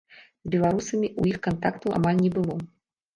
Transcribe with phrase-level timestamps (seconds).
[0.45, 2.57] З беларусамі ў іх кантактаў амаль не было.